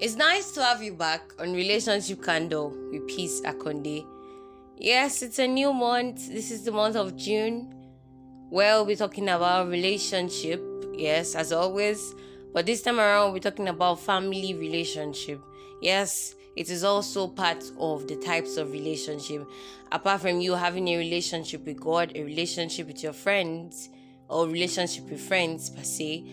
It's 0.00 0.16
nice 0.16 0.50
to 0.52 0.64
have 0.64 0.82
you 0.82 0.94
back 0.94 1.20
on 1.38 1.52
Relationship 1.52 2.22
Candle 2.22 2.74
with 2.90 3.06
Peace 3.06 3.42
Akonde. 3.42 4.06
Yes, 4.78 5.20
it's 5.20 5.38
a 5.38 5.46
new 5.46 5.74
month. 5.74 6.26
This 6.32 6.50
is 6.50 6.64
the 6.64 6.72
month 6.72 6.96
of 6.96 7.18
June. 7.18 7.70
Well, 8.48 8.86
we're 8.86 8.96
talking 8.96 9.28
about 9.28 9.68
relationship, 9.68 10.62
yes, 10.94 11.34
as 11.34 11.52
always. 11.52 12.14
But 12.54 12.64
this 12.64 12.80
time 12.80 12.98
around, 12.98 13.34
we're 13.34 13.40
talking 13.40 13.68
about 13.68 14.00
family 14.00 14.54
relationship. 14.54 15.38
Yes, 15.82 16.34
it 16.56 16.70
is 16.70 16.82
also 16.82 17.28
part 17.28 17.62
of 17.78 18.08
the 18.08 18.16
types 18.16 18.56
of 18.56 18.72
relationship. 18.72 19.46
Apart 19.92 20.22
from 20.22 20.40
you 20.40 20.54
having 20.54 20.88
a 20.88 20.96
relationship 20.96 21.66
with 21.66 21.78
God, 21.78 22.12
a 22.14 22.22
relationship 22.22 22.86
with 22.86 23.02
your 23.02 23.12
friends, 23.12 23.90
or 24.30 24.46
relationship 24.46 25.10
with 25.10 25.20
friends 25.20 25.68
per 25.68 25.82
se, 25.82 26.24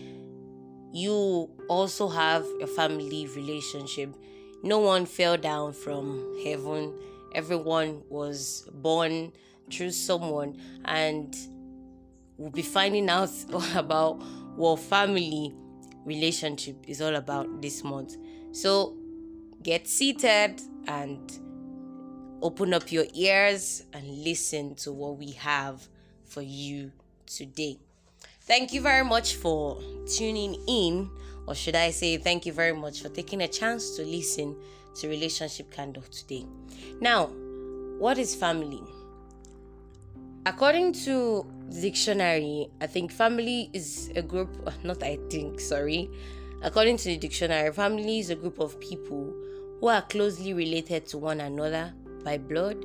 you 0.92 1.50
also 1.68 2.08
have 2.08 2.44
a 2.60 2.66
family 2.66 3.26
relationship. 3.26 4.14
No 4.62 4.78
one 4.78 5.06
fell 5.06 5.36
down 5.36 5.72
from 5.72 6.40
heaven. 6.44 6.94
Everyone 7.34 8.02
was 8.08 8.68
born 8.72 9.32
through 9.70 9.90
someone, 9.90 10.56
and 10.84 11.36
we'll 12.36 12.50
be 12.50 12.62
finding 12.62 13.08
out 13.08 13.30
about 13.74 14.22
what 14.56 14.80
family 14.80 15.54
relationship 16.04 16.76
is 16.88 17.00
all 17.02 17.14
about 17.14 17.60
this 17.60 17.84
month. 17.84 18.16
So 18.52 18.96
get 19.62 19.86
seated 19.86 20.60
and 20.86 21.20
open 22.40 22.72
up 22.72 22.90
your 22.90 23.04
ears 23.14 23.84
and 23.92 24.06
listen 24.24 24.74
to 24.76 24.92
what 24.92 25.18
we 25.18 25.32
have 25.32 25.86
for 26.24 26.42
you 26.42 26.92
today. 27.26 27.78
Thank 28.48 28.72
you 28.72 28.80
very 28.80 29.04
much 29.04 29.34
for 29.34 29.78
tuning 30.06 30.56
in, 30.66 31.10
or 31.46 31.54
should 31.54 31.76
I 31.76 31.90
say, 31.90 32.16
thank 32.16 32.46
you 32.46 32.52
very 32.54 32.72
much 32.72 33.02
for 33.02 33.10
taking 33.10 33.42
a 33.42 33.46
chance 33.46 33.94
to 33.96 34.02
listen 34.02 34.56
to 34.94 35.06
Relationship 35.06 35.70
Candle 35.70 36.02
today. 36.04 36.46
Now, 36.98 37.26
what 37.98 38.16
is 38.16 38.34
family? 38.34 38.80
According 40.46 40.94
to 41.04 41.46
the 41.68 41.80
dictionary, 41.82 42.70
I 42.80 42.86
think 42.86 43.12
family 43.12 43.68
is 43.74 44.10
a 44.16 44.22
group, 44.22 44.48
not 44.82 45.02
I 45.02 45.18
think, 45.28 45.60
sorry. 45.60 46.08
According 46.62 46.96
to 46.96 47.04
the 47.04 47.18
dictionary, 47.18 47.70
family 47.74 48.18
is 48.18 48.30
a 48.30 48.34
group 48.34 48.60
of 48.60 48.80
people 48.80 49.30
who 49.78 49.88
are 49.88 50.00
closely 50.00 50.54
related 50.54 51.04
to 51.08 51.18
one 51.18 51.42
another 51.42 51.92
by 52.24 52.38
blood, 52.38 52.82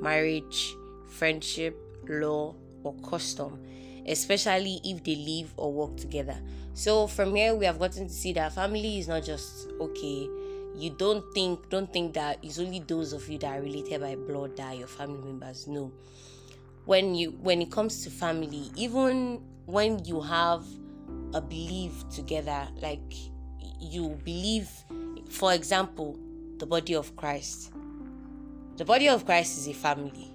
marriage, 0.00 0.74
friendship, 1.06 1.76
law, 2.08 2.54
or 2.82 2.94
custom 3.06 3.62
especially 4.06 4.80
if 4.84 5.02
they 5.04 5.16
live 5.16 5.52
or 5.56 5.72
work 5.72 5.96
together. 5.96 6.36
So 6.74 7.06
from 7.06 7.34
here 7.34 7.54
we 7.54 7.66
have 7.66 7.78
gotten 7.78 8.08
to 8.08 8.12
see 8.12 8.32
that 8.34 8.54
family 8.54 8.98
is 8.98 9.08
not 9.08 9.24
just 9.24 9.68
okay. 9.80 10.28
You 10.74 10.90
don't 10.90 11.22
think 11.34 11.68
don't 11.68 11.92
think 11.92 12.14
that 12.14 12.38
it's 12.42 12.58
only 12.58 12.80
those 12.80 13.12
of 13.12 13.28
you 13.28 13.38
that 13.38 13.58
are 13.58 13.62
related 13.62 14.00
by 14.00 14.16
blood 14.16 14.56
that 14.56 14.78
your 14.78 14.86
family 14.86 15.20
members. 15.22 15.66
No. 15.66 15.92
When 16.84 17.14
you 17.14 17.32
when 17.42 17.60
it 17.60 17.70
comes 17.70 18.02
to 18.04 18.10
family, 18.10 18.70
even 18.74 19.42
when 19.66 20.04
you 20.04 20.20
have 20.20 20.64
a 21.34 21.40
belief 21.40 22.08
together, 22.08 22.66
like 22.80 23.14
you 23.78 24.18
believe, 24.24 24.68
for 25.28 25.52
example, 25.52 26.18
the 26.58 26.66
body 26.66 26.94
of 26.94 27.14
Christ. 27.16 27.72
The 28.76 28.84
body 28.84 29.08
of 29.08 29.26
Christ 29.26 29.58
is 29.58 29.68
a 29.68 29.74
family. 29.74 30.30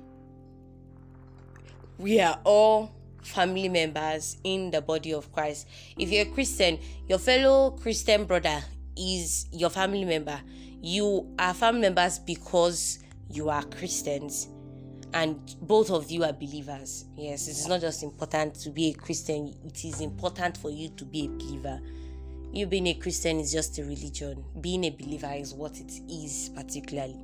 We 1.97 2.19
are 2.19 2.39
all 2.43 2.91
family 3.23 3.69
members 3.69 4.37
in 4.43 4.71
the 4.71 4.81
body 4.81 5.13
of 5.13 5.31
Christ. 5.31 5.67
If 5.97 6.09
you're 6.11 6.25
a 6.25 6.29
Christian, 6.29 6.79
your 7.07 7.19
fellow 7.19 7.71
Christian 7.71 8.25
brother 8.25 8.61
is 8.97 9.47
your 9.51 9.69
family 9.69 10.05
member. 10.05 10.39
You 10.81 11.33
are 11.39 11.53
family 11.53 11.81
members 11.81 12.19
because 12.19 13.00
you 13.29 13.50
are 13.50 13.63
Christians 13.63 14.47
and 15.13 15.56
both 15.61 15.89
of 15.89 16.11
you 16.11 16.23
are 16.23 16.33
believers. 16.33 17.06
Yes, 17.16 17.47
it's 17.47 17.67
not 17.67 17.81
just 17.81 18.03
important 18.03 18.56
to 18.56 18.69
be 18.69 18.89
a 18.89 18.94
Christian, 18.94 19.53
it 19.66 19.83
is 19.85 20.01
important 20.01 20.57
for 20.57 20.69
you 20.69 20.89
to 20.89 21.06
be 21.06 21.25
a 21.25 21.29
believer. 21.29 21.79
You 22.51 22.66
being 22.66 22.88
a 22.88 22.94
Christian 22.94 23.39
is 23.39 23.51
just 23.51 23.77
a 23.79 23.83
religion, 23.83 24.44
being 24.61 24.83
a 24.85 24.89
believer 24.89 25.31
is 25.35 25.53
what 25.53 25.79
it 25.79 25.91
is, 26.09 26.50
particularly. 26.56 27.19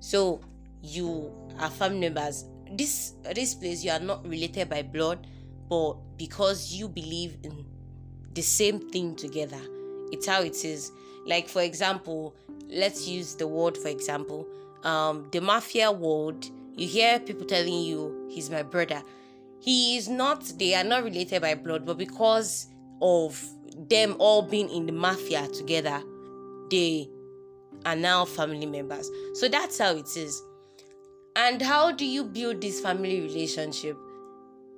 So, 0.00 0.40
you 0.82 1.32
are 1.58 1.70
family 1.70 2.00
members. 2.00 2.44
This 2.70 3.14
this 3.34 3.54
place 3.54 3.84
you 3.84 3.90
are 3.90 4.00
not 4.00 4.26
related 4.26 4.68
by 4.68 4.82
blood, 4.82 5.26
but 5.68 5.94
because 6.16 6.72
you 6.72 6.88
believe 6.88 7.36
in 7.42 7.64
the 8.34 8.42
same 8.42 8.78
thing 8.90 9.16
together. 9.16 9.60
It's 10.12 10.26
how 10.26 10.42
it 10.42 10.64
is. 10.64 10.92
Like 11.26 11.48
for 11.48 11.62
example 11.62 12.34
let's 12.68 13.08
use 13.08 13.34
the 13.34 13.46
word 13.46 13.76
for 13.76 13.88
example. 13.88 14.46
Um 14.84 15.28
the 15.32 15.40
mafia 15.40 15.90
world 15.90 16.46
you 16.76 16.86
hear 16.86 17.18
people 17.18 17.46
telling 17.46 17.82
you 17.82 18.28
he's 18.30 18.50
my 18.50 18.62
brother. 18.62 19.02
He 19.60 19.96
is 19.96 20.08
not 20.08 20.44
they 20.58 20.74
are 20.74 20.84
not 20.84 21.04
related 21.04 21.42
by 21.42 21.54
blood 21.54 21.84
but 21.84 21.98
because 21.98 22.68
of 23.02 23.42
them 23.88 24.16
all 24.18 24.42
being 24.42 24.68
in 24.70 24.86
the 24.86 24.92
mafia 24.92 25.48
together 25.48 26.02
they 26.70 27.08
are 27.84 27.96
now 27.96 28.24
family 28.24 28.66
members. 28.66 29.10
So 29.34 29.48
that's 29.48 29.78
how 29.78 29.96
it 29.96 30.16
is 30.16 30.42
and 31.36 31.62
how 31.62 31.92
do 31.92 32.04
you 32.04 32.24
build 32.24 32.60
this 32.60 32.80
family 32.80 33.20
relationship? 33.20 33.96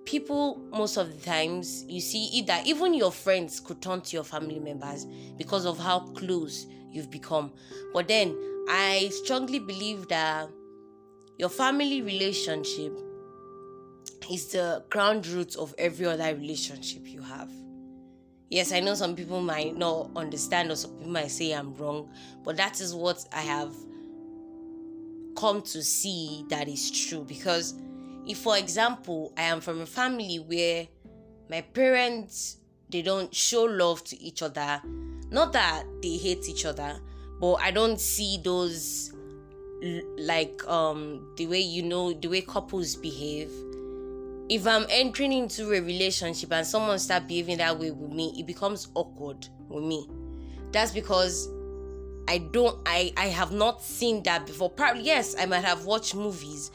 People 0.04 0.60
most 0.70 0.96
of 0.96 1.12
the 1.12 1.24
times 1.24 1.84
you 1.88 2.00
see 2.00 2.24
either 2.32 2.58
even 2.66 2.92
your 2.92 3.12
friends 3.12 3.60
could 3.60 3.80
turn 3.80 4.00
to 4.02 4.16
your 4.16 4.24
family 4.24 4.58
members 4.58 5.06
because 5.36 5.64
of 5.64 5.78
how 5.78 6.00
close 6.00 6.66
you've 6.90 7.10
become. 7.10 7.52
But 7.92 8.08
then 8.08 8.36
i 8.68 9.10
strongly 9.12 9.58
believe 9.58 10.08
that 10.08 10.48
your 11.38 11.48
family 11.48 12.00
relationship 12.02 12.96
is 14.30 14.52
the 14.52 14.84
ground 14.88 15.26
root 15.26 15.56
of 15.56 15.74
every 15.78 16.06
other 16.06 16.34
relationship 16.36 17.06
you 17.06 17.22
have. 17.22 17.50
Yes 18.50 18.70
i 18.72 18.80
know 18.80 18.94
some 18.94 19.16
people 19.16 19.40
might 19.40 19.76
not 19.76 20.10
understand 20.14 20.70
or 20.70 20.76
some 20.76 20.92
people 20.92 21.12
might 21.12 21.30
say 21.30 21.52
i'm 21.52 21.74
wrong 21.74 22.10
but 22.44 22.56
that 22.58 22.80
is 22.80 22.94
what 22.94 23.24
i 23.32 23.40
have 23.40 23.72
come 25.36 25.62
to 25.62 25.82
see 25.82 26.44
that 26.48 26.68
is 26.68 26.90
true. 26.90 27.24
Because 27.24 27.74
if 28.26 28.38
for 28.38 28.56
example 28.56 29.32
i 29.36 29.42
am 29.42 29.60
from 29.60 29.80
a 29.80 29.86
family 29.86 30.36
where 30.36 30.86
my 31.50 31.60
parents 31.60 32.58
they 32.88 33.02
don't 33.02 33.34
show 33.34 33.64
love 33.64 34.02
to 34.04 34.20
each 34.22 34.42
other 34.42 34.80
not 35.30 35.52
that 35.52 35.84
they 36.02 36.16
hate 36.16 36.48
each 36.48 36.64
other 36.64 37.00
but 37.40 37.54
i 37.54 37.70
don't 37.70 37.98
see 38.00 38.38
those 38.44 39.12
like 40.18 40.62
um 40.68 41.34
the 41.36 41.46
way 41.46 41.58
you 41.58 41.82
know 41.82 42.12
the 42.12 42.28
way 42.28 42.40
couples 42.40 42.94
behave. 42.94 43.50
If 44.48 44.66
i'm 44.66 44.86
entering 44.88 45.32
into 45.32 45.72
a 45.72 45.80
relationship 45.80 46.52
and 46.52 46.64
someone 46.64 47.00
start 47.00 47.26
behaving 47.26 47.58
that 47.58 47.76
way 47.78 47.90
with 47.90 48.12
me 48.12 48.32
it 48.38 48.46
becomes 48.46 48.88
awkward 48.94 49.48
with 49.68 49.82
me. 49.82 50.08
That's 50.70 50.92
because 50.92 51.48
i 52.32 52.38
don't 52.38 52.78
i 52.86 53.12
i 53.16 53.26
have 53.26 53.52
not 53.52 53.82
seen 53.82 54.22
that 54.22 54.46
before 54.46 54.70
probably 54.70 55.02
yes 55.02 55.34
i 55.38 55.44
might 55.46 55.64
have 55.64 55.84
watched 55.84 56.14
movies 56.14 56.70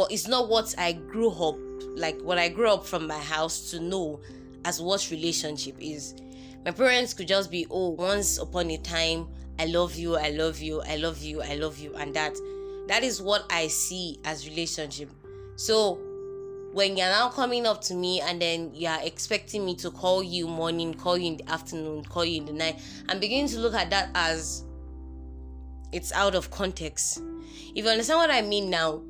but 0.00 0.10
it's 0.10 0.26
not 0.26 0.48
what 0.48 0.74
I 0.78 0.92
grew 0.92 1.30
up 1.30 1.58
like 1.94 2.18
what 2.22 2.38
I 2.38 2.48
grew 2.48 2.70
up 2.70 2.86
from 2.86 3.06
my 3.06 3.18
house 3.18 3.70
to 3.72 3.80
know 3.80 4.20
as 4.64 4.80
what 4.80 5.10
relationship 5.10 5.76
is. 5.78 6.14
My 6.64 6.70
parents 6.70 7.12
could 7.12 7.28
just 7.28 7.50
be, 7.50 7.66
oh, 7.70 7.90
once 7.90 8.38
upon 8.38 8.70
a 8.70 8.78
time, 8.78 9.28
I 9.58 9.66
love 9.66 9.96
you, 9.96 10.16
I 10.16 10.30
love 10.30 10.58
you, 10.58 10.80
I 10.82 10.96
love 10.96 11.22
you, 11.22 11.42
I 11.42 11.56
love 11.56 11.78
you, 11.78 11.94
and 11.96 12.14
that 12.14 12.34
that 12.88 13.02
is 13.02 13.20
what 13.20 13.44
I 13.50 13.68
see 13.68 14.18
as 14.24 14.48
relationship. 14.48 15.10
So 15.56 16.00
when 16.72 16.96
you're 16.96 17.08
now 17.08 17.28
coming 17.28 17.66
up 17.66 17.82
to 17.82 17.94
me 17.94 18.22
and 18.22 18.40
then 18.40 18.70
you're 18.72 18.98
expecting 19.02 19.66
me 19.66 19.74
to 19.76 19.90
call 19.90 20.22
you 20.22 20.48
morning, 20.48 20.94
call 20.94 21.18
you 21.18 21.26
in 21.32 21.36
the 21.36 21.50
afternoon, 21.50 22.04
call 22.04 22.24
you 22.24 22.38
in 22.38 22.46
the 22.46 22.54
night, 22.54 22.80
I'm 23.08 23.20
beginning 23.20 23.48
to 23.48 23.58
look 23.58 23.74
at 23.74 23.90
that 23.90 24.10
as 24.14 24.64
it's 25.92 26.12
out 26.12 26.34
of 26.34 26.50
context. 26.50 27.20
If 27.74 27.84
you 27.84 27.90
understand 27.90 28.18
what 28.18 28.30
I 28.30 28.42
mean 28.42 28.70
now, 28.70 29.02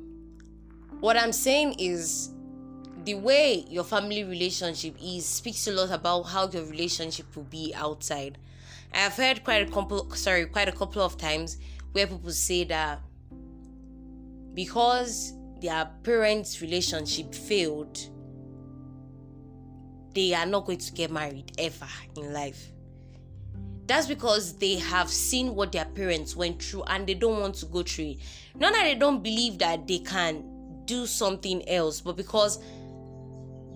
what 0.99 1.17
I'm 1.17 1.31
saying 1.31 1.75
is 1.79 2.31
the 3.05 3.15
way 3.15 3.65
your 3.69 3.83
family 3.83 4.23
relationship 4.23 4.95
is 5.03 5.25
speaks 5.25 5.67
a 5.67 5.71
lot 5.71 5.91
about 5.91 6.23
how 6.23 6.47
your 6.47 6.65
relationship 6.65 7.35
will 7.35 7.43
be 7.43 7.73
outside. 7.75 8.37
I 8.93 8.99
have 8.99 9.13
heard 9.13 9.43
quite 9.43 9.67
a 9.67 9.71
couple 9.71 10.09
sorry, 10.11 10.45
quite 10.45 10.67
a 10.67 10.71
couple 10.71 11.01
of 11.01 11.17
times 11.17 11.57
where 11.93 12.07
people 12.07 12.31
say 12.31 12.63
that 12.65 12.99
because 14.53 15.33
their 15.61 15.89
parents' 16.03 16.61
relationship 16.61 17.33
failed, 17.33 17.97
they 20.13 20.33
are 20.33 20.45
not 20.45 20.65
going 20.65 20.79
to 20.79 20.91
get 20.91 21.09
married 21.11 21.51
ever 21.57 21.87
in 22.17 22.33
life. 22.33 22.71
That's 23.87 24.07
because 24.07 24.53
they 24.57 24.75
have 24.75 25.09
seen 25.09 25.55
what 25.55 25.71
their 25.71 25.85
parents 25.85 26.35
went 26.35 26.61
through 26.61 26.83
and 26.83 27.05
they 27.05 27.13
don't 27.13 27.39
want 27.39 27.55
to 27.55 27.65
go 27.65 27.83
through 27.83 28.11
it. 28.11 28.17
Not 28.55 28.73
that 28.73 28.83
they 28.83 28.95
don't 28.95 29.21
believe 29.21 29.57
that 29.59 29.87
they 29.87 29.99
can 29.99 30.43
do 30.85 31.05
something 31.05 31.67
else, 31.67 32.01
but 32.01 32.15
because 32.15 32.59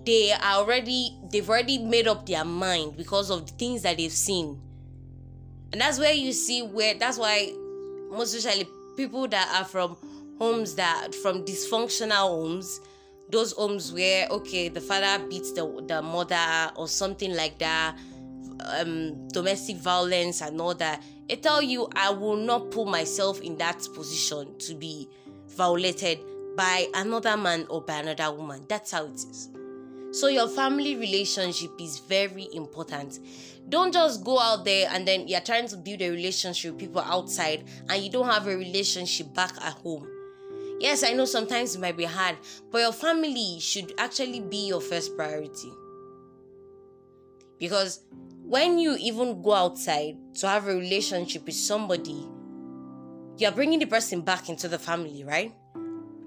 they 0.06 0.32
are 0.32 0.54
already 0.54 1.18
they've 1.30 1.48
already 1.48 1.78
made 1.78 2.06
up 2.06 2.24
their 2.26 2.44
mind 2.44 2.96
because 2.96 3.28
of 3.28 3.44
the 3.44 3.52
things 3.54 3.82
that 3.82 3.96
they've 3.96 4.12
seen 4.12 4.58
and 5.72 5.80
that's 5.80 5.98
where 5.98 6.12
you 6.12 6.32
see 6.32 6.62
where 6.62 6.94
that's 6.94 7.18
why 7.18 7.52
most 8.10 8.32
especially 8.32 8.68
people 8.96 9.26
that 9.26 9.52
are 9.60 9.64
from 9.64 9.96
homes 10.38 10.76
that 10.76 11.12
from 11.16 11.44
dysfunctional 11.44 12.28
homes 12.28 12.80
those 13.30 13.52
homes 13.52 13.92
where 13.92 14.28
okay 14.28 14.68
the 14.68 14.80
father 14.80 15.22
beats 15.26 15.52
the, 15.52 15.84
the 15.88 16.00
mother 16.00 16.70
or 16.76 16.86
something 16.86 17.34
like 17.34 17.58
that 17.58 17.98
um 18.60 19.28
domestic 19.28 19.76
violence 19.76 20.40
and 20.40 20.60
all 20.60 20.74
that 20.74 21.02
I 21.30 21.34
tell 21.34 21.60
you 21.60 21.88
i 21.96 22.10
will 22.10 22.36
not 22.36 22.70
put 22.70 22.86
myself 22.86 23.40
in 23.40 23.56
that 23.58 23.86
position 23.94 24.56
to 24.60 24.74
be 24.74 25.08
violated 25.48 26.20
by 26.56 26.86
another 26.94 27.36
man 27.36 27.66
or 27.68 27.82
by 27.82 27.98
another 27.98 28.34
woman. 28.34 28.64
That's 28.68 28.90
how 28.90 29.04
it 29.04 29.14
is. 29.14 29.50
So 30.12 30.28
your 30.28 30.48
family 30.48 30.96
relationship 30.96 31.70
is 31.80 31.98
very 31.98 32.48
important. 32.54 33.18
Don't 33.68 33.92
just 33.92 34.24
go 34.24 34.38
out 34.38 34.64
there 34.64 34.88
and 34.90 35.06
then 35.06 35.28
you're 35.28 35.40
trying 35.40 35.68
to 35.68 35.76
build 35.76 36.00
a 36.00 36.10
relationship 36.10 36.72
with 36.72 36.80
people 36.80 37.02
outside 37.02 37.64
and 37.88 38.02
you 38.02 38.10
don't 38.10 38.26
have 38.26 38.46
a 38.46 38.56
relationship 38.56 39.34
back 39.34 39.52
at 39.62 39.74
home. 39.74 40.08
Yes, 40.80 41.02
I 41.02 41.12
know 41.12 41.24
sometimes 41.24 41.74
it 41.74 41.80
might 41.80 41.96
be 41.96 42.04
hard, 42.04 42.36
but 42.70 42.78
your 42.78 42.92
family 42.92 43.58
should 43.60 43.92
actually 43.98 44.40
be 44.40 44.68
your 44.68 44.80
first 44.80 45.16
priority. 45.16 45.72
Because 47.58 48.00
when 48.42 48.78
you 48.78 48.96
even 49.00 49.42
go 49.42 49.52
outside 49.52 50.16
to 50.36 50.48
have 50.48 50.68
a 50.68 50.74
relationship 50.74 51.46
with 51.46 51.54
somebody, 51.54 52.26
you're 53.38 53.52
bringing 53.52 53.78
the 53.78 53.86
person 53.86 54.20
back 54.20 54.48
into 54.48 54.68
the 54.68 54.78
family, 54.78 55.24
right? 55.24 55.54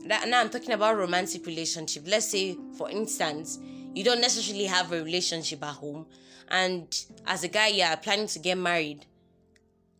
That, 0.06 0.28
now 0.28 0.42
I'm 0.42 0.50
talking 0.50 0.72
about 0.72 0.98
romantic 0.98 1.46
relationship. 1.46 2.04
Let's 2.08 2.28
say, 2.28 2.58
for 2.78 2.90
instance, 2.90 3.60
you 3.94 4.04
don't 4.04 4.22
necessarily 4.22 4.66
have 4.66 4.92
a 4.92 5.04
relationship 5.04 5.64
at 5.64 5.76
home, 5.76 6.06
and 6.50 6.88
as 7.26 7.44
a 7.44 7.48
guy, 7.48 7.68
you're 7.68 7.98
planning 7.98 8.28
to 8.28 8.40
get 8.40 8.58
married, 8.58 9.06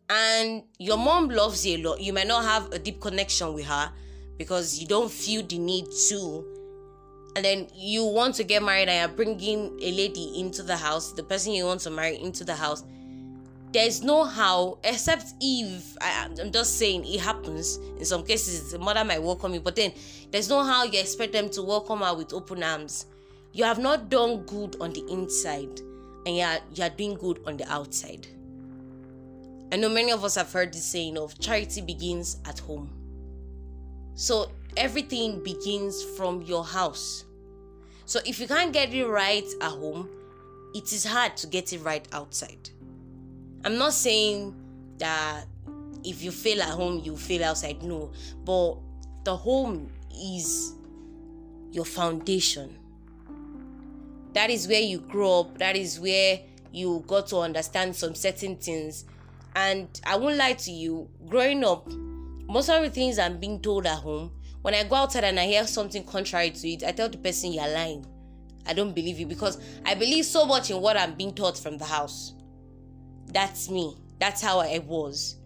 and 0.08 0.64
your 0.78 0.96
mom 0.96 1.28
loves 1.28 1.64
you 1.66 1.76
a 1.76 1.82
lot. 1.82 2.00
You 2.00 2.12
might 2.12 2.26
not 2.26 2.44
have 2.44 2.72
a 2.72 2.78
deep 2.78 3.00
connection 3.00 3.54
with 3.54 3.66
her, 3.66 3.92
because 4.36 4.78
you 4.78 4.86
don't 4.86 5.10
feel 5.10 5.42
the 5.42 5.58
need 5.58 5.86
to 6.08 6.59
and 7.36 7.44
then 7.44 7.68
you 7.74 8.04
want 8.04 8.34
to 8.34 8.44
get 8.44 8.62
married 8.62 8.88
and 8.88 8.98
you're 8.98 9.16
bringing 9.16 9.78
a 9.80 9.92
lady 9.92 10.38
into 10.38 10.62
the 10.62 10.76
house 10.76 11.12
the 11.12 11.22
person 11.22 11.52
you 11.52 11.64
want 11.64 11.80
to 11.80 11.90
marry 11.90 12.20
into 12.20 12.44
the 12.44 12.54
house 12.54 12.84
there's 13.72 14.02
no 14.02 14.24
how 14.24 14.78
except 14.82 15.34
if 15.40 15.96
I, 16.00 16.28
i'm 16.40 16.50
just 16.50 16.76
saying 16.76 17.04
it 17.04 17.20
happens. 17.20 17.76
In 17.98 18.04
some 18.04 18.24
cases 18.24 18.72
the 18.72 18.78
mother 18.78 19.04
might 19.04 19.22
welcome 19.22 19.54
you 19.54 19.60
but 19.60 19.76
then 19.76 19.92
there's 20.30 20.48
no 20.48 20.64
how 20.64 20.84
you 20.84 20.98
expect 20.98 21.32
them 21.32 21.48
to 21.50 21.62
welcome 21.62 22.00
her 22.00 22.14
with 22.14 22.32
open 22.32 22.62
arms. 22.62 23.06
You 23.52 23.64
have 23.64 23.78
not 23.78 24.08
done 24.08 24.42
good 24.46 24.76
on 24.80 24.92
the 24.92 25.06
inside 25.08 25.80
and 26.26 26.36
you're, 26.36 26.58
you're 26.74 26.88
doing 26.90 27.14
good 27.14 27.40
on 27.46 27.56
the 27.56 27.70
outside. 27.70 28.26
I 29.72 29.76
know 29.76 29.88
many 29.88 30.10
of 30.10 30.24
us 30.24 30.34
have 30.34 30.52
heard 30.52 30.72
the 30.72 30.78
saying 30.78 31.16
of 31.16 31.38
charity 31.38 31.80
begins 31.80 32.38
at 32.46 32.58
home. 32.58 32.90
So 34.14 34.50
everything 34.76 35.42
begins 35.42 36.02
from 36.16 36.42
your 36.42 36.64
house. 36.64 37.24
So 38.04 38.20
if 38.26 38.40
you 38.40 38.48
can't 38.48 38.72
get 38.72 38.92
it 38.92 39.06
right 39.06 39.46
at 39.60 39.70
home, 39.70 40.08
it 40.74 40.92
is 40.92 41.04
hard 41.04 41.36
to 41.38 41.46
get 41.46 41.72
it 41.72 41.78
right 41.82 42.06
outside. 42.12 42.70
I'm 43.64 43.76
not 43.76 43.92
saying 43.92 44.54
that 44.98 45.44
if 46.04 46.22
you 46.22 46.30
fail 46.30 46.62
at 46.62 46.70
home, 46.70 47.00
you 47.04 47.16
fail 47.16 47.44
outside. 47.44 47.82
No, 47.82 48.12
but 48.44 48.76
the 49.24 49.36
home 49.36 49.90
is 50.14 50.74
your 51.70 51.84
foundation. 51.84 52.76
That 54.32 54.50
is 54.50 54.68
where 54.68 54.80
you 54.80 55.00
grow 55.00 55.40
up. 55.40 55.58
That 55.58 55.76
is 55.76 55.98
where 56.00 56.40
you 56.72 57.04
got 57.06 57.26
to 57.28 57.38
understand 57.38 57.96
some 57.96 58.14
certain 58.14 58.56
things. 58.56 59.04
And 59.56 59.88
I 60.06 60.16
won't 60.16 60.36
lie 60.36 60.52
to 60.52 60.70
you, 60.70 61.08
growing 61.28 61.64
up, 61.64 61.88
most 62.48 62.68
of 62.68 62.82
the 62.82 62.90
things 62.90 63.18
I'm 63.18 63.38
being 63.38 63.60
told 63.60 63.86
at 63.86 63.98
home, 63.98 64.30
when 64.62 64.74
I 64.74 64.84
go 64.84 64.96
outside 64.96 65.24
and 65.24 65.40
I 65.40 65.46
hear 65.46 65.66
something 65.66 66.04
contrary 66.04 66.50
to 66.50 66.68
it, 66.68 66.84
I 66.84 66.92
tell 66.92 67.08
the 67.08 67.18
person 67.18 67.52
you're 67.52 67.68
lying. 67.68 68.04
I 68.66 68.72
don't 68.74 68.94
believe 68.94 69.18
you 69.18 69.26
because 69.26 69.58
I 69.86 69.94
believe 69.94 70.26
so 70.26 70.44
much 70.44 70.70
in 70.70 70.80
what 70.80 70.96
I'm 70.96 71.14
being 71.14 71.34
taught 71.34 71.58
from 71.58 71.78
the 71.78 71.84
house. 71.84 72.34
That's 73.26 73.70
me. 73.70 73.96
That's 74.18 74.42
how 74.42 74.58
I 74.58 74.78
was. 74.80 75.36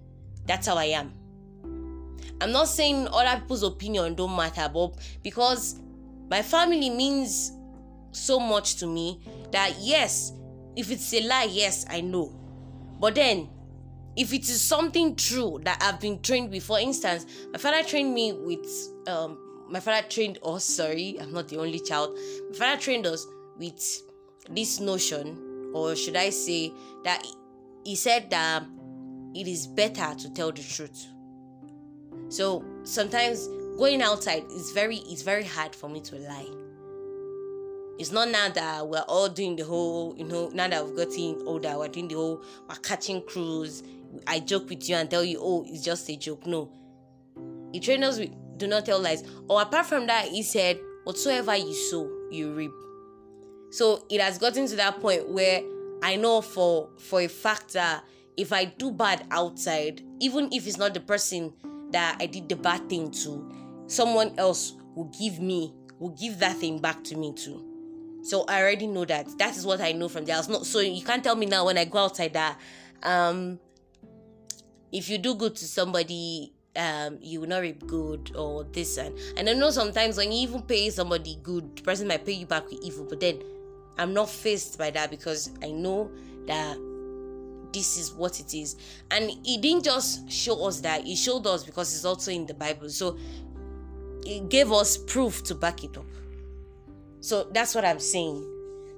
That's 0.47 0.67
how 0.67 0.77
I 0.77 0.87
am. 0.87 1.13
I'm 2.41 2.51
not 2.51 2.69
saying 2.69 3.09
other 3.13 3.41
people's 3.41 3.63
opinion 3.63 4.15
don't 4.15 4.35
matter, 4.35 4.69
but 4.73 4.95
because 5.23 5.81
my 6.29 6.43
family 6.43 6.91
means 6.91 7.53
so 8.11 8.41
much 8.41 8.77
to 8.77 8.87
me 8.87 9.21
that 9.53 9.75
yes, 9.81 10.33
if 10.77 10.91
it's 10.91 11.13
a 11.15 11.27
lie, 11.27 11.49
yes, 11.51 11.87
I 11.89 12.01
know. 12.01 12.35
But 12.99 13.15
then 13.15 13.49
if 14.17 14.33
it 14.33 14.43
is 14.43 14.63
something 14.63 15.17
true 15.17 15.61
that 15.65 15.83
I've 15.83 16.01
been 16.01 16.21
trained 16.21 16.51
with, 16.51 16.63
for 16.65 16.79
instance, 16.79 17.27
my 17.53 17.59
father 17.59 17.83
trained 17.83 18.15
me 18.15 18.33
with 18.33 18.67
um 19.07 19.39
my 19.69 19.81
father 19.81 20.07
trained 20.09 20.39
us, 20.45 20.65
sorry, 20.65 21.17
I'm 21.21 21.33
not 21.33 21.49
the 21.49 21.59
only 21.59 21.81
child. 21.81 22.17
My 22.51 22.57
father 22.57 22.81
trained 22.81 23.07
us 23.07 23.27
with 23.59 23.83
this 24.51 24.79
notion, 24.79 25.71
or 25.75 25.97
should 25.97 26.17
I 26.17 26.31
say 26.31 26.73
that 27.05 27.27
he 27.85 27.97
said 27.97 28.31
that 28.31 28.65
it 29.35 29.49
is 29.49 29.67
better 29.67 30.15
to 30.15 30.31
tell 30.33 30.53
the 30.53 30.63
truth. 30.63 31.09
So 32.29 32.65
sometimes 32.85 33.49
going 33.77 34.03
outside 34.03 34.45
is 34.51 34.71
very 34.73 34.97
it's 34.97 35.23
very 35.23 35.45
hard 35.45 35.75
for 35.75 35.89
me 35.89 36.01
to 36.03 36.17
lie. 36.17 36.64
It's 37.99 38.11
not 38.11 38.29
now 38.29 38.49
that 38.49 38.89
we're 38.89 39.05
all 39.07 39.29
doing 39.29 39.57
the 39.57 39.65
whole, 39.65 40.17
you 40.17 40.25
know, 40.25 40.49
now 40.49 40.69
that 40.69 40.85
we've 40.85 40.97
gotten 40.97 41.43
older, 41.47 41.79
we're 41.79 41.89
doing 41.89 42.09
the 42.09 42.17
whole, 42.17 42.43
we're 42.69 42.75
catching 42.77 43.23
cruise, 43.23 43.83
I 44.27 44.41
joke 44.41 44.69
with 44.69 44.89
you 44.89 44.97
and 44.97 45.11
tell 45.11 45.25
you, 45.25 45.39
oh, 45.41 45.65
it's 45.69 45.83
just 45.83 46.09
a 46.11 46.17
joke. 46.17 46.47
No. 46.47 46.71
He 47.73 47.81
trained 47.81 48.05
us 48.05 48.19
with 48.19 48.31
do 48.57 48.67
not 48.67 48.87
tell 48.87 49.01
lies. 49.01 49.25
Or 49.49 49.63
apart 49.63 49.87
from 49.87 50.07
that, 50.07 50.27
he 50.27 50.43
said, 50.43 50.79
whatsoever 51.05 51.57
you 51.57 51.75
sow, 51.75 52.11
you 52.31 52.53
reap. 52.53 52.71
So 53.71 54.07
it 54.11 54.21
has 54.21 54.39
gotten 54.39 54.67
to 54.69 54.77
that 54.77 55.01
point 55.01 55.29
where 55.29 55.63
I 56.03 56.17
know 56.17 56.41
for 56.41 56.91
for 56.99 57.21
a 57.21 57.29
fact 57.29 57.73
that 57.73 58.05
if 58.37 58.53
I 58.53 58.67
do 58.67 58.91
bad 58.91 59.27
outside, 59.31 60.03
even 60.21 60.53
if 60.53 60.67
it's 60.67 60.77
not 60.77 60.95
the 60.95 61.01
person 61.01 61.53
that 61.91 62.17
I 62.21 62.27
did 62.27 62.49
the 62.49 62.57
bad 62.57 62.89
thing 62.89 63.11
to, 63.11 63.51
someone 63.87 64.35
else 64.39 64.75
will 64.95 65.11
give 65.19 65.41
me, 65.41 65.75
will 65.99 66.11
give 66.11 66.39
that 66.41 66.57
thing 66.57 66.81
back 66.81 67.03
to 67.05 67.17
me 67.17 67.33
too. 67.33 67.74
So 68.25 68.45
I 68.49 68.61
already 68.61 68.87
know 68.87 69.05
that. 69.05 69.27
That 69.39 69.57
is 69.57 69.67
what 69.67 69.81
I 69.81 69.93
know 69.93 70.09
from 70.09 70.25
the 70.25 70.33
house. 70.33 70.69
So 70.69 70.81
you 70.81 71.05
can't 71.05 71.23
tell 71.23 71.37
me 71.37 71.47
now 71.47 71.67
when 71.67 71.77
I 71.79 71.85
go 71.85 71.99
outside 71.99 72.33
that 72.33 72.59
um 73.03 73.59
if 74.91 75.11
you 75.11 75.19
do 75.19 75.35
good 75.35 75.55
to 75.57 75.65
somebody 75.67 76.53
um 76.77 77.19
you 77.21 77.41
will 77.41 77.49
not 77.49 77.59
reap 77.59 77.87
good 77.87 78.33
or 78.35 78.65
this 78.65 78.97
and 78.97 79.17
and 79.37 79.49
I 79.49 79.53
know 79.53 79.71
sometimes 79.71 80.17
when 80.17 80.33
you 80.33 80.39
even 80.39 80.63
pay 80.63 80.91
somebody 80.91 81.39
good, 81.43 81.77
the 81.77 81.83
person 81.83 82.09
might 82.09 82.25
pay 82.25 82.33
you 82.33 82.47
back 82.47 82.65
with 82.71 82.83
evil, 82.83 83.05
but 83.05 83.21
then 83.21 83.43
I'm 83.99 84.13
not 84.13 84.29
faced 84.29 84.79
by 84.79 84.91
that 84.91 85.11
because 85.11 85.51
I 85.63 85.71
know 85.71 86.11
that 86.47 86.77
this 87.73 87.99
is 87.99 88.13
what 88.13 88.41
it 88.41 88.55
is. 88.55 88.77
And 89.11 89.31
he 89.45 89.59
didn't 89.59 89.85
just 89.85 90.31
show 90.31 90.67
us 90.67 90.81
that, 90.81 91.05
he 91.05 91.15
showed 91.17 91.47
us 91.47 91.65
because 91.65 91.95
it's 91.95 92.05
also 92.05 92.31
in 92.31 92.47
the 92.47 92.55
Bible. 92.55 92.89
So 92.89 93.19
he 94.25 94.41
gave 94.41 94.73
us 94.73 94.97
proof 94.97 95.43
to 95.45 95.55
back 95.55 95.85
it 95.85 95.97
up. 95.97 96.07
So 97.25 97.45
that's 97.45 97.75
what 97.75 97.87
I'm 97.87 98.01
saying. 98.01 98.45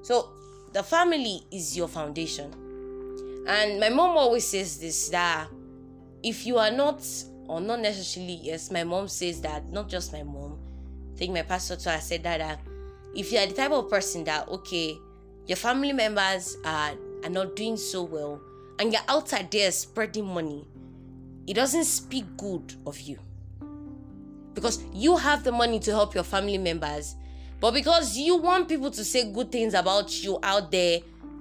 So 0.02 0.30
the 0.72 0.82
family 0.82 1.42
is 1.52 1.76
your 1.76 1.86
foundation. 1.86 2.52
And 3.46 3.78
my 3.78 3.88
mom 3.88 4.16
always 4.16 4.48
says 4.48 4.78
this 4.78 5.10
that 5.10 5.46
if 6.24 6.44
you 6.44 6.58
are 6.58 6.72
not 6.72 7.06
or 7.46 7.60
not 7.60 7.78
necessarily 7.78 8.40
yes 8.42 8.72
my 8.72 8.82
mom 8.82 9.06
says 9.06 9.40
that 9.42 9.70
not 9.70 9.88
just 9.88 10.12
my 10.12 10.24
mom 10.24 10.58
i 11.14 11.16
think 11.16 11.32
my 11.32 11.42
pastor 11.42 11.76
too 11.76 11.88
has 11.88 12.08
said 12.08 12.24
that, 12.24 12.38
that 12.38 12.58
if 13.14 13.30
you 13.30 13.38
are 13.38 13.46
the 13.46 13.54
type 13.54 13.70
of 13.70 13.88
person 13.88 14.24
that 14.24 14.48
okay 14.48 14.98
your 15.46 15.54
family 15.54 15.92
members 15.92 16.56
are 16.64 16.94
are 17.22 17.30
not 17.30 17.54
doing 17.54 17.76
so 17.76 18.02
well 18.02 18.40
and 18.80 18.92
you're 18.92 19.02
outside 19.08 19.48
there 19.52 19.70
spreading 19.70 20.26
money 20.26 20.66
it 21.46 21.54
doesn't 21.54 21.84
speak 21.84 22.24
good 22.36 22.74
of 22.84 22.98
you 23.00 23.16
because 24.54 24.82
you 24.92 25.16
have 25.16 25.44
the 25.44 25.52
money 25.52 25.78
to 25.78 25.92
help 25.92 26.12
your 26.12 26.24
family 26.24 26.58
members 26.58 27.14
but 27.60 27.72
because 27.72 28.16
you 28.16 28.36
want 28.36 28.68
people 28.68 28.90
to 28.90 29.04
say 29.04 29.30
good 29.32 29.50
things 29.50 29.74
about 29.74 30.22
you 30.22 30.38
out 30.42 30.70
there 30.70 31.00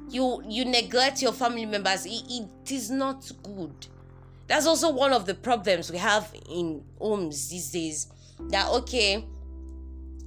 you 0.10 0.44
you 0.48 0.66
neglect 0.66 1.22
your 1.22 1.34
family 1.34 1.66
members. 1.66 2.06
It, 2.06 2.24
it 2.30 2.72
is 2.72 2.90
not 2.90 3.30
good. 3.44 3.88
That's 4.48 4.68
also 4.68 4.92
one 4.92 5.14
of 5.14 5.26
the 5.26 5.34
problems 5.34 5.92
we 5.92 5.98
have 5.98 6.34
in 6.50 6.84
homes 7.00 7.50
these 7.50 7.72
days. 7.72 8.08
That 8.50 8.70
okay 8.70 9.26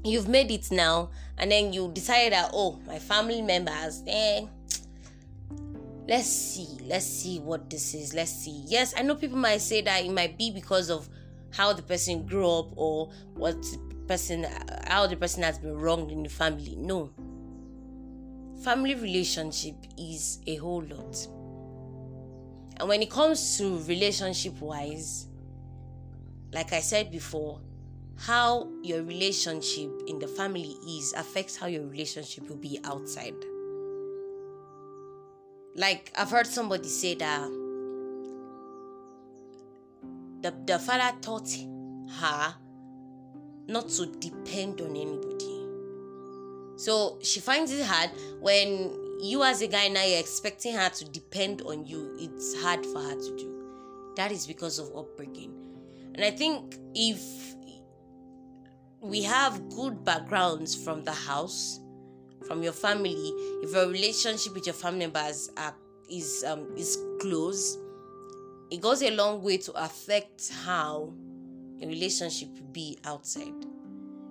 you've 0.04 0.28
made 0.28 0.50
it 0.50 0.70
now 0.70 1.10
and 1.36 1.50
then 1.50 1.72
you 1.72 1.90
decide 1.92 2.32
that 2.32 2.50
oh 2.54 2.78
my 2.86 2.98
family 3.00 3.42
members 3.42 4.02
eh 4.06 4.46
let's 6.06 6.28
see 6.28 6.78
let's 6.86 7.04
see 7.04 7.40
what 7.40 7.68
this 7.68 7.94
is 7.94 8.14
let's 8.14 8.32
see. 8.32 8.62
Yes 8.66 8.94
i 8.96 9.02
know 9.02 9.16
people 9.16 9.36
might 9.36 9.60
say 9.60 9.82
that 9.82 10.04
it 10.04 10.10
might 10.12 10.38
be 10.38 10.52
because 10.52 10.88
of 10.88 11.08
how 11.50 11.72
the 11.72 11.82
person 11.82 12.24
grew 12.24 12.48
up 12.48 12.68
or 12.76 13.10
what 13.34 13.56
person 14.08 14.46
how 14.86 15.06
the 15.06 15.16
person 15.16 15.42
has 15.42 15.58
been 15.58 15.76
wronged 15.76 16.10
in 16.10 16.22
the 16.22 16.28
family. 16.30 16.74
No. 16.76 17.10
Family 18.64 18.94
relationship 18.94 19.76
is 19.96 20.40
a 20.46 20.56
whole 20.56 20.82
lot. 20.82 21.28
And 22.78 22.88
when 22.88 23.02
it 23.02 23.10
comes 23.10 23.58
to 23.58 23.78
relationship 23.84 24.60
wise, 24.60 25.26
like 26.52 26.72
I 26.72 26.80
said 26.80 27.12
before, 27.12 27.60
how 28.16 28.68
your 28.82 29.02
relationship 29.02 29.90
in 30.08 30.18
the 30.18 30.26
family 30.26 30.74
is 30.88 31.12
affects 31.12 31.56
how 31.56 31.66
your 31.66 31.86
relationship 31.86 32.48
will 32.48 32.56
be 32.56 32.80
outside. 32.84 33.34
Like 35.76 36.12
I've 36.16 36.30
heard 36.30 36.46
somebody 36.46 36.88
say 36.88 37.14
that 37.14 37.48
the, 40.40 40.54
the 40.66 40.78
father 40.78 41.16
taught 41.20 41.48
her 42.20 42.54
not 43.68 43.88
to 43.90 44.06
depend 44.06 44.80
on 44.80 44.96
anybody. 44.96 45.66
So 46.76 47.18
she 47.22 47.40
finds 47.40 47.70
it 47.72 47.84
hard 47.84 48.10
when 48.40 49.18
you 49.20 49.42
as 49.42 49.62
a 49.62 49.66
guy 49.66 49.88
now 49.88 50.04
you're 50.04 50.20
expecting 50.20 50.74
her 50.74 50.88
to 50.88 51.04
depend 51.04 51.62
on 51.62 51.84
you. 51.84 52.16
It's 52.18 52.60
hard 52.62 52.84
for 52.86 53.00
her 53.00 53.14
to 53.14 53.36
do. 53.36 54.12
That 54.16 54.32
is 54.32 54.46
because 54.46 54.78
of 54.78 54.96
upbringing. 54.96 55.52
And 56.14 56.24
I 56.24 56.30
think 56.30 56.76
if 56.94 57.20
we 59.00 59.22
have 59.22 59.68
good 59.70 60.04
backgrounds 60.04 60.74
from 60.74 61.04
the 61.04 61.12
house, 61.12 61.80
from 62.46 62.62
your 62.62 62.72
family, 62.72 63.14
if 63.62 63.72
your 63.72 63.88
relationship 63.88 64.54
with 64.54 64.66
your 64.66 64.74
family 64.74 65.00
members 65.00 65.50
are, 65.56 65.74
is 66.10 66.44
um, 66.46 66.66
is 66.76 66.98
close, 67.20 67.78
it 68.70 68.80
goes 68.80 69.02
a 69.02 69.10
long 69.10 69.42
way 69.42 69.58
to 69.58 69.72
affect 69.72 70.50
how 70.64 71.12
your 71.78 71.88
relationship 71.88 72.48
be 72.72 72.98
outside. 73.04 73.54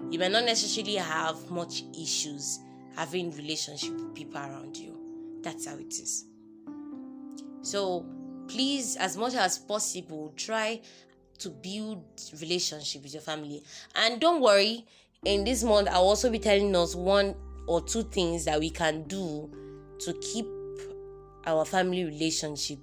You 0.10 0.20
may 0.20 0.30
not 0.30 0.46
necessarily 0.46 0.96
have 0.96 1.50
much 1.50 1.84
issues 2.00 2.60
having 2.96 3.32
relationship 3.36 3.94
with 3.94 4.16
people 4.16 4.40
around 4.40 4.78
you. 4.78 5.40
That's 5.42 5.68
how 5.68 5.78
it 5.78 5.94
is. 5.94 6.26
So 7.62 8.06
please, 8.48 8.96
as 8.96 9.18
much 9.18 9.36
as 9.36 9.58
possible, 9.58 10.34
try 10.36 10.82
to 11.40 11.50
build 11.50 12.04
relationship 12.42 13.04
with 13.04 13.14
your 13.14 13.22
family 13.22 13.64
and 13.96 14.20
don't 14.20 14.42
worry 14.42 14.86
in 15.26 15.44
this 15.44 15.64
month 15.64 15.88
i'll 15.92 16.04
also 16.04 16.30
be 16.30 16.40
telling 16.40 16.76
us 16.76 16.96
one 16.96 17.36
or 17.68 17.82
two 17.82 18.04
things 18.04 18.46
that 18.46 18.60
we 18.60 18.70
can 18.70 19.04
do 19.04 19.50
to 20.00 20.14
keep 20.14 20.48
our 21.46 21.66
family 21.66 22.06
relationship 22.06 22.80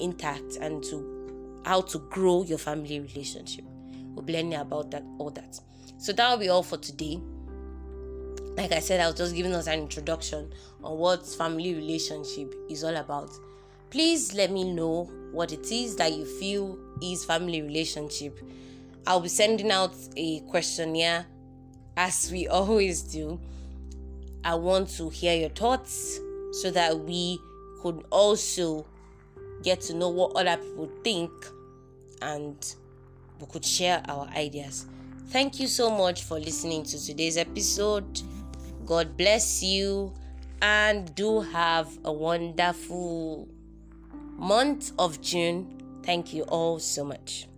intact 0.00 0.56
and 0.60 0.82
to 0.82 1.60
how 1.64 1.80
to 1.80 1.98
grow 2.10 2.42
your 2.44 2.58
family 2.58 3.00
relationship 3.00 3.64
we'll 4.18 4.24
be 4.24 4.32
learning 4.32 4.54
about 4.54 4.90
that 4.90 5.04
all 5.18 5.30
that. 5.30 5.60
So 5.98 6.12
that 6.12 6.30
will 6.30 6.38
be 6.38 6.48
all 6.48 6.62
for 6.62 6.76
today. 6.76 7.20
Like 8.56 8.72
i 8.72 8.80
said 8.80 9.00
i 9.00 9.06
was 9.06 9.14
just 9.14 9.36
giving 9.36 9.54
us 9.54 9.68
an 9.68 9.78
introduction 9.78 10.52
on 10.82 10.98
what 10.98 11.24
family 11.24 11.74
relationship 11.74 12.52
is 12.68 12.82
all 12.82 12.96
about. 12.96 13.30
Please 13.90 14.34
let 14.34 14.50
me 14.50 14.64
know 14.64 15.04
what 15.32 15.52
it 15.52 15.70
is 15.70 15.94
that 15.96 16.12
you 16.12 16.24
feel 16.24 16.76
is 17.00 17.24
family 17.24 17.62
relationship. 17.62 18.38
I'll 19.06 19.20
be 19.20 19.28
sending 19.28 19.70
out 19.70 19.94
a 20.16 20.40
questionnaire 20.40 21.24
as 21.96 22.30
we 22.32 22.48
always 22.48 23.02
do. 23.02 23.40
I 24.44 24.56
want 24.56 24.88
to 24.96 25.08
hear 25.08 25.36
your 25.36 25.50
thoughts 25.50 26.18
so 26.52 26.70
that 26.72 26.98
we 26.98 27.38
could 27.80 28.04
also 28.10 28.86
get 29.62 29.80
to 29.82 29.94
know 29.94 30.08
what 30.08 30.34
other 30.34 30.60
people 30.60 30.90
think 31.04 31.30
and 32.22 32.74
we 33.40 33.46
could 33.46 33.64
share 33.64 34.02
our 34.08 34.26
ideas 34.28 34.86
thank 35.28 35.60
you 35.60 35.66
so 35.66 35.90
much 35.90 36.22
for 36.24 36.38
listening 36.38 36.82
to 36.82 37.04
today's 37.04 37.36
episode 37.36 38.22
god 38.86 39.16
bless 39.16 39.62
you 39.62 40.12
and 40.62 41.14
do 41.14 41.40
have 41.40 41.98
a 42.04 42.12
wonderful 42.12 43.48
month 44.38 44.92
of 44.98 45.20
June. 45.20 46.00
Thank 46.02 46.32
you 46.32 46.44
all 46.44 46.78
so 46.78 47.04
much. 47.04 47.48